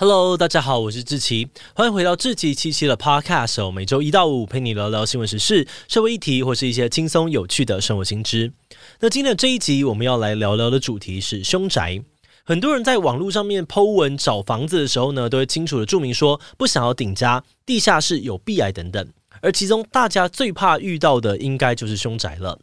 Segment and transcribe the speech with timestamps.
[0.00, 8.52] Hello，大家好，我是志奇，欢迎回到志祺七七的 Podcast，每周一到五陪你聊聊新闻时事、社会议题或是一些轻松有趣的生活新知。
[9.00, 12.00] 那今天的这一集我们要来聊聊的主题是凶宅。
[12.44, 19.04] 很多人在网络上面 po 文找房子的时候呢，都会清楚的注明说不想要顶加、地下室有壁癌等等。
[19.40, 22.58] 而其中大家最怕遇到的，应该就是凶宅了。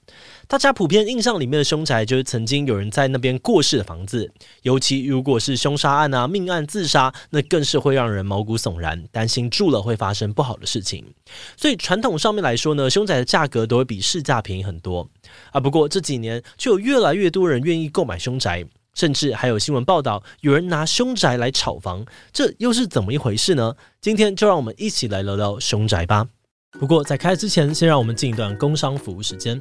[0.48, 4.32] 大家普遍印象里面的凶宅，就是曾经有人在那边过世的房子。
[4.62, 11.04] 尤其如果是凶杀案啊、命案、自杀，那更是会让人毛骨悚然，担心住了会发生不好的事情。
[11.58, 15.10] 所以传统上面来说呢，凶宅的价格都会比市价便宜很多
[15.52, 15.60] 啊。
[15.60, 23.76] 不过这几年，却有越来越多人愿意购买凶宅，甚至还有新闻报道，有人拿凶宅来炒房，这又是怎么一回事呢？
[24.00, 26.28] 今天就让我们一起来聊聊凶宅吧。
[26.80, 29.60] 不过在开之前，先让我们进一段工商服务时间。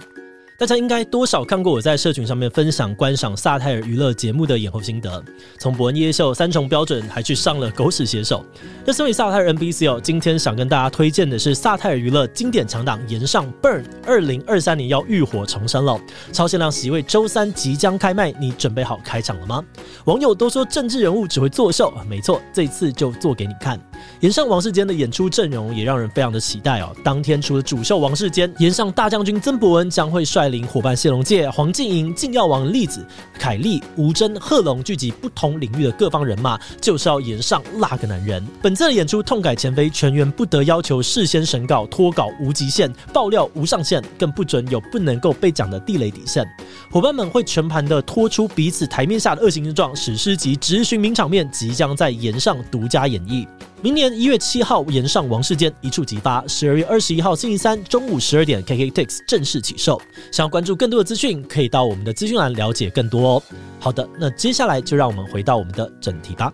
[0.64, 5.22] 大家应该多少看过我在社群上面分享观赏萨泰尔娱乐节目的演后心得，
[5.58, 8.42] 从伯恩夜秀三重标准，还去上了狗屎写手。
[8.82, 16.00] 那身为萨泰尔 NBC 哦，今天想跟大家推荐的是萨泰尔娱乐经典强档《岩上 Burn》，二零二三年要浴火重生了，
[16.32, 19.62] 超限量席位周三即将开卖，你准备好开场了吗？
[20.06, 23.78] 网友都说政治人物只会作秀，没错，这次就做给你看。
[24.20, 26.96] 岩上王世坚的演出阵容也让人非常的期待哦。
[27.04, 33.04] 当天除了主秀王世坚，岩上大将军曾伯恩将会率领伙伴谢龙介、黄静莹、禁药王栗子、
[33.38, 38.46] 凯莉、吴峥、贺龙聚集不同领域的各方人马，就是要炎上那个男人。
[38.62, 46.46] 本次的演出痛改前非，全员不得要求事先审稿、脱稿无极限，爆料无上限，更不准有不能够被讲的地雷底线。
[46.90, 53.46] 伙伴们会全盘的拖出彼此台面下的恶行之状，史诗级直寻名场面即将在炎上独家演绎。
[53.84, 60.00] 明年一月七号，岩上王事件一触即发；十二月二十一号星期三中午十二点，KKTIX 正式起售。
[60.32, 63.42] 想要关注更多的资讯，可以到我们的资讯栏了解更多哦。
[63.78, 66.50] 好的，那接下来就让我们回到我们的正题吧。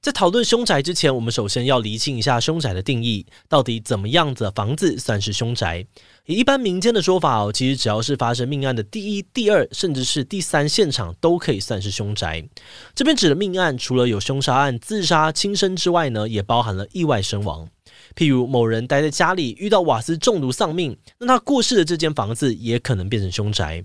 [0.00, 5.84] 在讨论凶宅之前，我们首先要厘清一下凶宅的定义，到底怎么样子的房子算是凶宅？
[6.26, 12.48] 以一般民间的说法哦，其实只要是发生命案的第一、第二，甚至是第三现场，都可以算是凶宅。
[12.94, 17.68] 这边指的命案，除了有凶杀案、自杀、轻生之外呢，也包含了意外身亡。
[18.14, 23.84] 譬如某人待在家里遇到瓦斯中毒丧命，那他过世的这间房子也可能变成凶宅。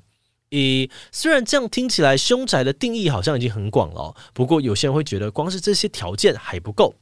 [0.54, 6.94] 诶，虽然这样听起来，凶宅的定义好像已经很广了，不过有些人会觉得，光是这些条件还不够。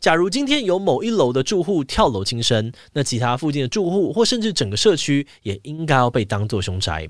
[0.00, 7.06] 假如今天有某一楼的住户跳楼轻生，那其他附近的住户或甚至整个社区也应该要被当作凶宅。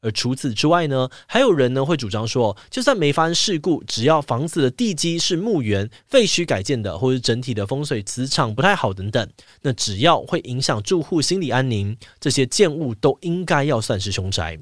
[0.00, 9.26] 而除此之外呢，还有人呢会主张说，就算没发生事故，只要房子的地基是墓园、废墟改建的，或是整体的风水磁场不太好等等，
[9.62, 14.58] 那只要会影响住户心理安宁，这些建物都应该要算是凶宅。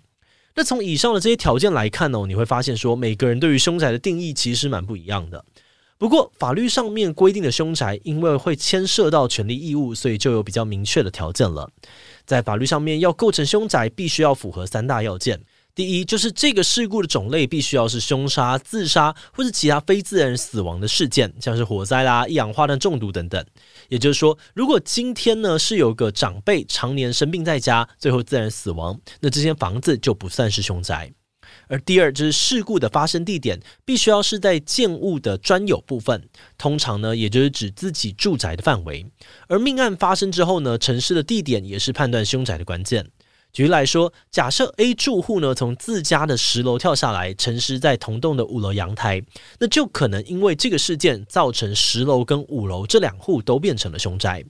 [0.56, 5.44] 那从以上的这些条件来看呢，你会发现说，每个人对于凶宅的定义其实蛮不一样的。
[5.98, 11.70] 不过法律上面规定的凶宅，因为会牵涉到权利义务，所以就有比较明确的条件了。
[12.24, 15.40] 在法律上面，要构成凶宅，必须要符合三大要件。
[15.76, 23.44] 第一，就是这个事故的种类必须要是凶杀、自杀或是其他非自然死亡的事件，像是火灾啦、一氧化碳中毒等等。
[23.90, 31.12] 也就是说，如果今天呢是有个长辈常年生病在家，最后自然死亡，那这间房子就不算是凶宅。
[31.68, 36.26] 而第二就是事故的发生地点必须要是在建物的专有部分，
[36.56, 39.06] 通常呢也就是指自己住宅的范围。
[39.46, 43.10] 而命案发生之后呢，城市的地点也是判断凶宅的关键。
[43.56, 49.22] 举例来说，假设 A 住户呢从自家的十楼跳下来，沉尸在同栋的五楼阳台，
[49.58, 54.44] 那就可能因为这个事件造成十楼跟五楼这两户都变成了凶宅。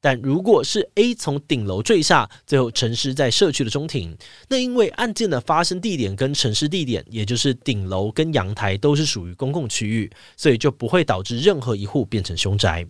[0.00, 4.16] 但如果是 A 从顶楼坠下，最后沉尸在社区的中庭，
[4.48, 12.84] 那因为案件的发生地点跟沉尸地点，也就是顶楼跟阳台都是属于公共区域，所以就不会导致任何一户变成凶宅。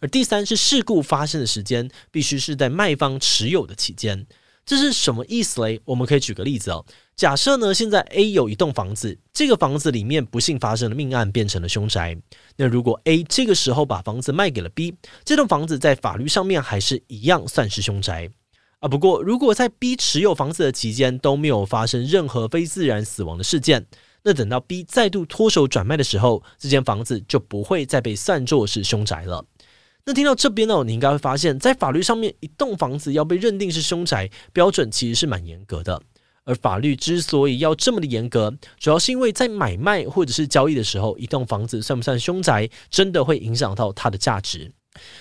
[0.00, 4.26] 而第三是事故发生的时间必须是在卖方持有的期间。
[4.64, 5.80] 这是什么意思嘞？
[5.84, 6.84] 我们可以举个例子哦。
[7.16, 12.16] 假设呢，现在 A 有一栋房子，这个房子里面不幸发生了命案，变成了凶宅。
[12.56, 14.94] 那如果 A 这个时候把房子卖给了 B，
[15.24, 18.30] 这栋房子在法律上面还是一样算是凶宅
[18.78, 18.88] 啊。
[18.88, 23.84] 不过，如果在 B 持有房子的期间都没有发生任何非自然死亡的事件，
[24.22, 29.44] 那等到 B 再度脱手转卖的时候，这间房子就不会再被算作是凶宅了。
[30.04, 36.02] 那听到这边呢，你应该会发现，在法律上面，一栋房子要被认定是凶宅，标准其实是蛮严格的。
[36.44, 44.72] 而法律之所以要这么的严格，主要是因为在买卖或者是交易的时候，一栋房子算不算凶宅，真的会影响到它的价值。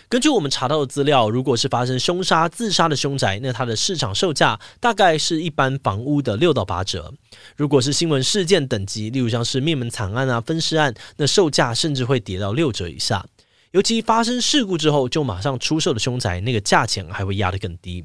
[0.09, 7.13] 根据我们查到的资料，如果是发生凶杀、自杀的凶宅，那它的市场售价大概是一般房屋的六到八折。
[7.55, 13.23] 如果是新闻事件等级，例如像是灭门惨案啊、分尸案，那售价甚至会跌到六折以下。
[13.71, 18.03] 尤其发生事故之后就马上出售的凶宅，那个价钱还会压得更低。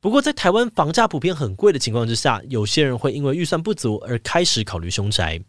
[0.00, 5.40] 不过，在台湾房价普遍很贵的情况之下，有些人会因为预算不足而开始考虑凶宅。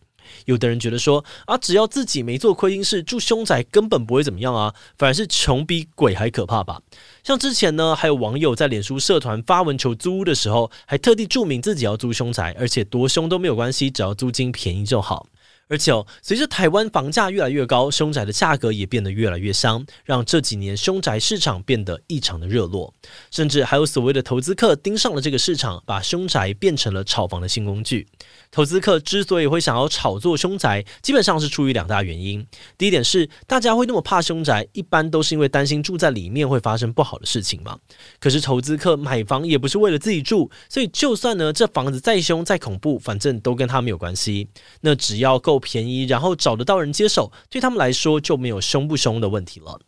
[0.45, 6.81] 有的人觉得说啊，只要自己没做亏心事，住凶宅根本不会怎么样啊，反而是穷比鬼还可怕吧？
[7.23, 15.27] 像之前呢，还有网友在脸书社团发文求租屋的时候，还特地注明自己要租凶宅，而且多凶都没有关系，只要租金便宜就好。
[15.67, 15.91] 而且，
[16.21, 22.93] 随着台湾房价越来越高，凶宅的价格也变得越来越香，让这几年凶宅市场变得异常的热络，
[23.31, 28.07] 甚至还有所谓的投资客盯上了这个市场，把凶宅变成了炒房的新工具。
[28.51, 32.45] 投资客之所以会想要炒作凶宅，基本上是出于两大原因。
[32.77, 37.77] 第一点是，大家会那么怕凶宅，一般都是因为担心住在里面会发生不好的事情嘛。
[38.19, 44.47] 可是投资客买房也不是为了自己住，所以就算呢这房子再凶再恐怖，反正都跟他没有关系。
[44.81, 49.79] 那只要够便宜，然后找得到人接手，对他们来说就没有凶不凶的问题了。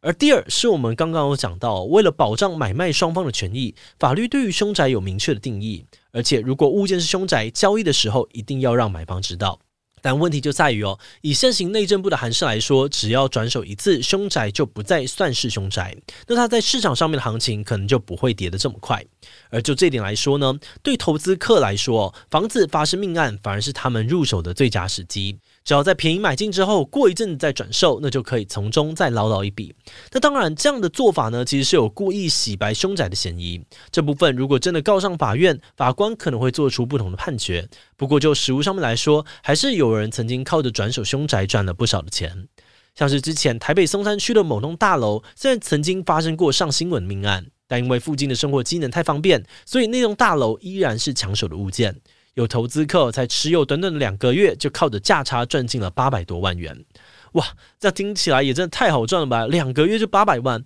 [0.00, 9.58] 而第二是我们刚刚有讲到，为了保障买卖双方的权益，法律对于凶宅有明确的定义，而且如果物件是凶宅，交易的时候一定要让买方知道。
[10.02, 15.96] 但问题就在于哦，以现行内政部的函释来说，只要转手一次，凶宅就不再算是凶宅，
[16.28, 19.04] 那它在市场上面的行情可能就不会跌得这么快。
[19.50, 25.38] 而就这点来说呢，对投资客来说，房子发生命案反而是他们入手的最佳时机。
[25.66, 29.74] 只要在便宜买进之后，过一阵子再转售，那就可以从中再捞到一笔。
[30.12, 33.60] 那当然，这样的做法呢，其实是有故意洗白凶宅的嫌疑。
[33.90, 37.68] 这部分如果真的告上法院，法官可能会做出不同的判决。
[37.96, 42.46] 不过就实务上面来说，还是有人曾经靠着转手凶宅赚了不少的钱。
[42.94, 52.00] 像是之前台北松山区的某栋大楼，虽然曾经发生过上新闻命案，但因为附近的生活机能太方便，所以那栋大楼依然是抢手的物件。
[52.36, 56.84] 有投资客才持有短短两个月，就靠着价差赚进了八百多万元，
[57.32, 57.46] 哇！
[57.80, 59.46] 这听起来也真的太好赚了吧？
[59.46, 60.62] 两个月就八百万，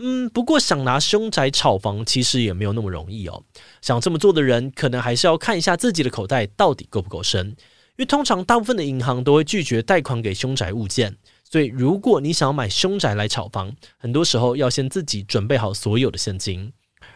[0.00, 3.42] 嗯，不过想拿凶宅炒房，其实也没有那么容易哦。
[3.80, 7.56] 想这么做的人，可能还是要看一下自己的口袋到底够不够深，因
[7.96, 16.70] 为通常大部分的银行都会拒绝贷款给凶宅物件，所以如果你想要买凶宅来炒房，很多时候要先自己准备好所有的现金。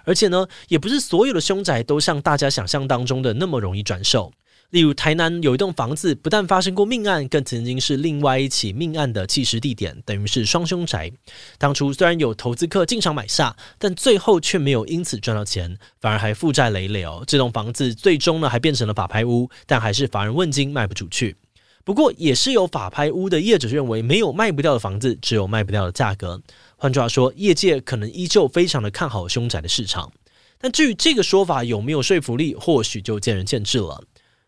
[0.08, 4.32] 而且呢，也不是所有的凶宅都像大家想象当中的那么容易转售。
[4.70, 11.12] 例如，台南有一栋房子，不但发生过命案，更曾经是另外一起命案的弃尸地点，等于是双凶宅。
[11.58, 17.22] 当初虽然有投资客进场买下，但最后却没有因此赚到钱，反而还负债累累哦。
[17.26, 21.36] 这栋房子最终呢，还变成了法拍屋，但还是乏人问津，卖不出去。
[21.84, 26.42] 不过，也是有法拍屋的业者认为，没有卖不掉的房子，只有卖不掉的价格。
[26.80, 30.12] 换句话说，业界可能依旧非常的看好凶宅的市场。
[30.60, 34.04] 但至于这个说法有没有说服力，或许就见仁见智了。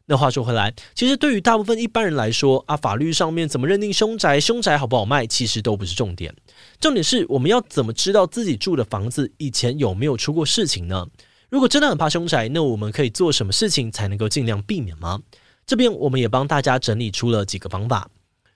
[0.06, 6.32] 那话说回来，其实对于大部分一般人来说啊，法律上面怎么认定凶宅，凶宅好不好卖，其实都不是重点。
[6.80, 11.06] 重点是我们要怎么知道自己住的房子以前有没有出过事情呢？
[11.48, 15.20] 如果真的很怕凶宅，那我们可以做什么事情才能够尽量避免吗？
[15.66, 18.08] 这边我们也帮大家整理出了几个方法。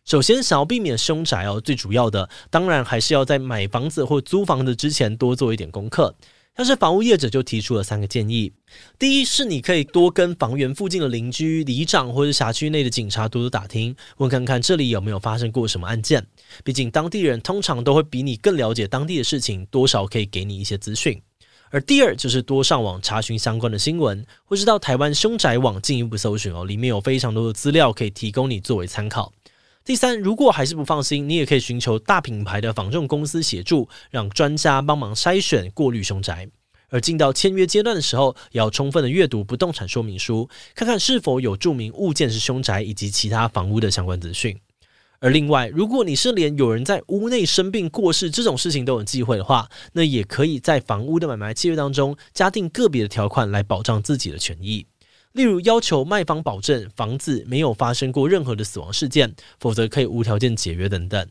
[0.04, 6.14] 首先，想要避免凶宅哦，最主要的当然还是要在买房子或租房子之前多做一点功课。
[6.54, 8.52] 像是房屋业者就提出了三个建议：
[8.98, 16.24] 第一是你可以多跟房源附近的邻居、里长或者辖区内的警察多多打听，问看看这里有没有发生过什么案件。
[16.62, 21.20] 毕竟当地人通常都会比你更了解当地的事情，多少可以给你一些资讯。
[21.70, 29.32] 而第二就是多上网查询相关的新闻，或是到台湾凶宅网进一步搜寻哦，里面有非常多的资料可以提供你作为参考。
[29.86, 36.48] 第三，如果还是不放心，你也可以寻求大品牌的房仲公司协助，让专家帮忙筛选过滤凶宅。
[36.88, 44.58] 而进到签约阶段的时候，也要充分的阅读不动产说明书，看看是否有注明物件是凶宅以及其他房屋的相关资讯。
[45.20, 54.86] 而另外，如果你是连有人在屋内生病过世这种事情都有忌讳的话，那也可以在房屋的买卖契约当中加订个别的条款来保障自己的权益，
[55.34, 61.28] 例如要求卖方保证房子没有发生过任何的死亡事件，否则可以无条件解约等等。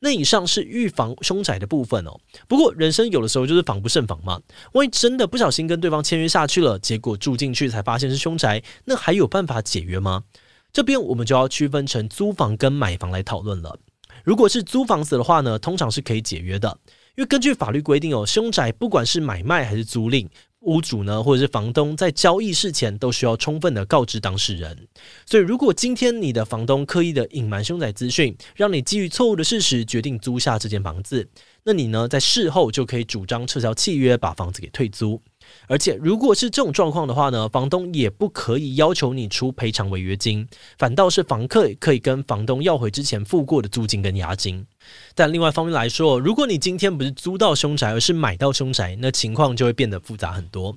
[0.00, 2.20] 那以上是预防凶宅的部分哦。
[2.46, 4.40] 不过人生有的时候就是防不胜防嘛，
[4.74, 10.24] 万一真的不小心跟对方签约下去了，结果住进去才发现是凶宅，那还有办法解约吗？
[10.70, 13.78] 这边我们就要区分成租房跟买房来讨论了。
[14.24, 16.78] 如果是租房子的话呢，通常是可以解约的，
[17.16, 20.28] 因为根据法律规定哦，凶宅不管是买卖还是租赁，
[20.60, 24.88] 屋主呢，或者是房东在交易事前都需要充分的告知当事人。
[25.24, 31.28] 所以，如果今天你的房东刻意的隐瞒凶宅资讯，让你基于错误的事实决定租下这间房子，
[31.64, 35.22] 那你呢，在事后就可以主张撤销契约，把房子给退租。
[35.66, 40.46] 而且，如果是这种状况的话呢，房东也不可以要求你出赔偿违约金，
[40.78, 44.66] 反倒是房客可以跟房东要回之前付过的租金跟押金。
[45.14, 50.76] 但另外一方面来说，如果你今天不是租到凶宅，而是买到凶宅，那情况就会变得复杂很多。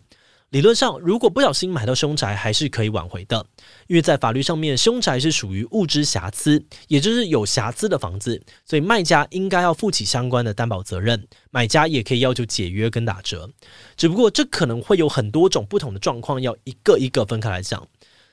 [0.51, 3.45] 理论上，如果不小心买到凶宅，还是可以挽回的，
[3.87, 13.49] 因为在法律上面，凶宅是属于物质瑕疵，也就是有瑕疵的房子，所以卖家应该要负起相关的担保责任，买家也可以要求解约跟打折。
[13.95, 17.87] 只不过，这可能会有很多种不同的状况，要一个一个分开来讲。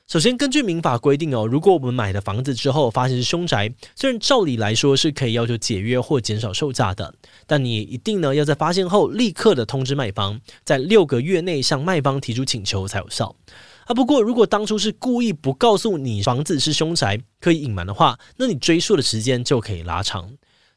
[0.09, 7.13] 首先，根据民法规定哦，如果我们买的房子之后发现是凶宅，虽然照理来说是可以要求解约或减少售价的，
[7.45, 13.35] 但你一定呢要在发现后立刻的通知卖方，在六个月内向卖方提出请求才有效。
[13.85, 20.27] 啊，不过如果当初是故意不告诉你房子是凶宅，可以隐瞒的话，那你追溯的时间就可以拉长，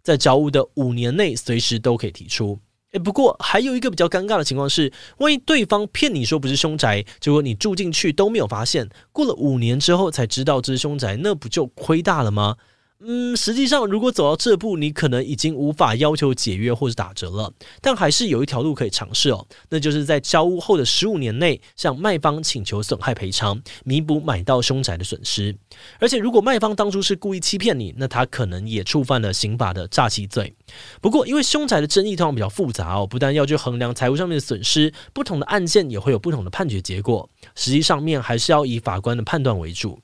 [0.03, 2.59] 在交屋的五年内随时都可以提出。
[2.93, 12.57] 诶，不过还有一个比较尴尬的情况是，万一对方骗你说不是凶宅，结果你住进去都没有发现，过了五年之后才知道这是凶宅，那不就亏大了吗？
[13.05, 17.53] 嗯，实际上，如果走到这步，你可能已经无法要求解约或者打折了。
[17.81, 25.57] 但还是有一条路可以尝试哦，那就是在交屋后的十五年内向卖方请求损害赔偿，弥补买到凶宅的损失。
[25.99, 30.55] 而且，如果卖方当初是故意欺骗你，那他可能也触犯了刑法的诈欺罪。
[31.01, 37.29] 不过，因为凶宅的争议通常比较复杂哦，不但要去衡量财务上面的损失，不同的案件也会有不同的判决结果。
[37.57, 39.99] 实际上面还是要以法官的判断为主。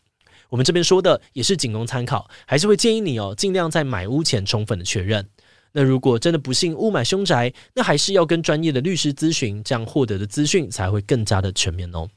[0.49, 5.29] 我们这边说的也是仅供参考，还是会建议你哦，尽量在买屋前充分的确认。
[5.73, 12.09] 那如果真的不幸误买凶宅，那还是要跟专业的律师咨询，这样获得的资讯才会更加的全面哦。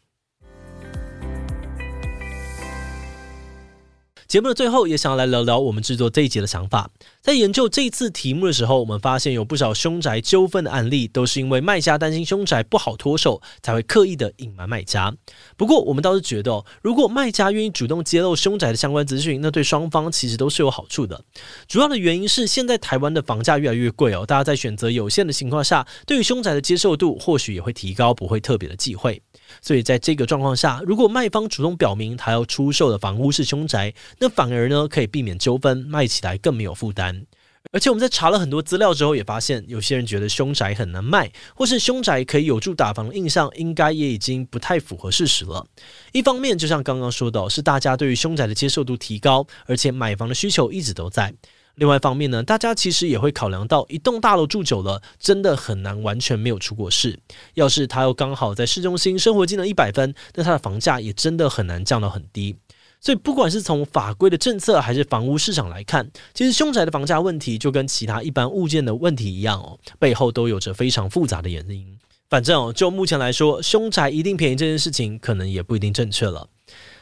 [4.32, 6.90] 节目的最后，也想要来聊聊我们制作这一集的想法。
[7.20, 15.14] 在研究这次题目的时候，我们发现有不少凶宅纠纷的案例，都是因为卖家担心凶宅不好脱手，才会刻意的隐瞒卖家。
[15.58, 21.26] 不过，我们倒是觉得，如果卖家愿意主动揭露凶宅的相关资讯，那对双方其实都是有好处的。
[21.68, 29.22] 主要的原因是，现在台湾的房价越来越贵哦，大家在选择有限的情况下，对于凶宅的接受度或许也会提高，不会特别的忌讳。
[29.62, 37.26] 所以在这个状况下，如果卖方主动表明他要出售的房屋是凶宅，那反而呢可以避免纠纷，卖起来更没有负担。
[37.72, 45.66] 而且我们在查了很多资料之后，也发现有些人觉得凶宅很难卖，或是凶宅可以有助打房的印象，应该也已经不太符合事实了。
[46.12, 51.34] 一方面，就像刚刚说的，是大家对于凶宅的接受度提高，而且买房的需求一直都在。
[51.76, 57.20] 另外一方面呢，大家其实也会考量到，一栋大楼住久了，真的很难完全没有出过事。
[57.54, 62.56] 要是他又刚好在市中心，生活机能一百分，那他的房价也真的很难降到很低。
[63.00, 71.98] 所以，不管是从法规的政策，还是房屋市场来看，其实凶宅的房价问题就跟其他一般物件的问题一样哦，背后都有着非常复杂的原因。
[72.30, 76.48] 反正哦，就目前来说，凶宅一定便宜这件事情，可能也不一定正确了。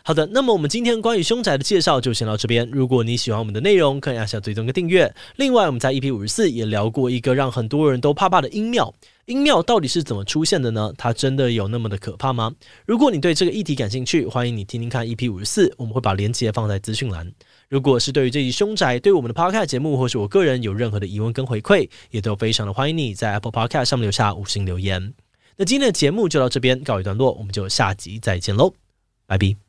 [0.09, 2.67] 好的，那么我们今天关于凶宅的介绍就先到这边。
[2.71, 5.13] 如果你喜欢我们的内容，可以按下追踪跟订阅。
[5.35, 8.91] 另外，我们在 EP 五十四也聊过一个让很多人都怕怕的阴庙。
[9.25, 10.91] 阴庙到底是怎么出现的呢？
[10.97, 12.51] 它真的有那么的可怕吗？
[12.87, 17.31] 如果你对这个议题感兴趣，欢迎你听听看 EP 五十四，我们会把链接放在资讯栏。
[17.67, 25.13] 如果是对于这集凶宅，对我们的 Podcast 节目或是我个人有任何的疑问跟回馈，也都非常的欢迎你在 Apple Podcast 上面留下五星留言。
[25.57, 28.73] 那今天的节目就到这边告一段落，我们就下集再见喽，
[29.27, 29.68] 拜拜。